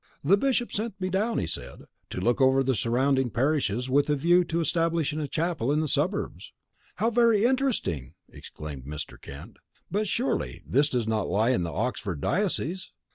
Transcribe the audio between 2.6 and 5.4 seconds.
the surrounding parishes with a view to establishing a